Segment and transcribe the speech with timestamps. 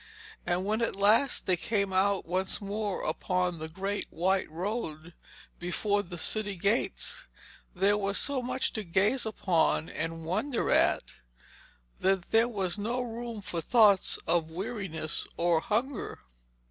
[0.47, 5.13] And when at last they came out once more upon the great white road
[5.59, 7.27] before the city gates,
[7.75, 11.03] there was so much to gaze upon and wonder at,
[11.99, 16.17] that there was no room for thoughts of weariness or hunger.